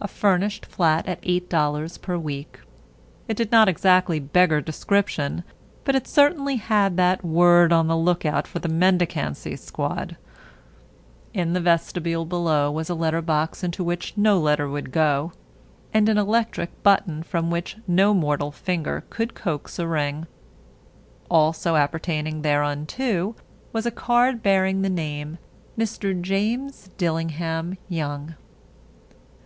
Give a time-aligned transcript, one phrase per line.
[0.00, 2.58] A furnished flat at $8 per week.
[3.28, 5.44] It did not exactly beggar description,
[5.84, 10.16] but it certainly had that word on the lookout for the mendicancy squad.
[11.34, 15.32] In the vestibule below was a letter box into which no letter would go,
[15.92, 20.26] and an electric button from which no mortal finger could coax a ring.
[21.30, 23.36] Also appertaining thereunto
[23.72, 25.36] was a card bearing the name
[25.78, 26.18] "Mr.
[26.20, 28.34] James Dillingham Young."